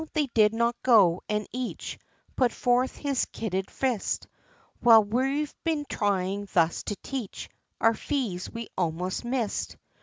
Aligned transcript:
they 0.13 0.25
did 0.33 0.51
not 0.51 0.75
go, 0.81 1.21
and 1.29 1.47
each, 1.53 1.99
Put 2.35 2.51
forth 2.51 2.95
his 2.95 3.25
kidded 3.25 3.69
fist, 3.69 4.25
"While 4.79 5.03
we've 5.03 5.53
been 5.63 5.85
trying 5.87 6.49
thus 6.53 6.81
to 6.85 6.95
teach, 7.03 7.49
Our 7.79 7.93
fees 7.93 8.49
we 8.51 8.67
almost 8.75 9.23
missed! 9.23 9.77